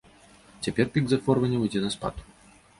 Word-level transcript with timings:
Цяпер 0.67 0.89
пік 0.95 1.05
захворванняў 1.13 1.69
ідзе 1.71 1.85
на 1.87 1.95
спад. 2.01 2.27